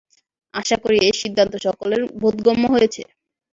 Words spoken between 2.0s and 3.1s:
বোধগম্য হয়েছে।